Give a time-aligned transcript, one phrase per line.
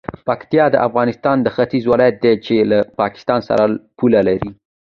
[0.27, 3.63] پکتیکا د افغانستان د ختیځ ولایت دی چې له پاکستان سره
[3.97, 4.49] پوله لري.